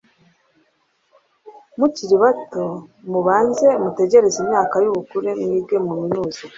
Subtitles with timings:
[1.77, 2.65] mukiri bato
[3.11, 6.41] mubanze mutegereze imyaka y ubukure mwige muminuze